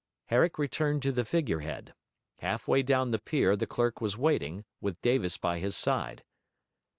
[0.29, 1.93] Herrick returned to the figure head.
[2.39, 6.23] Half way down the pier the clerk was waiting, with Davis by his side.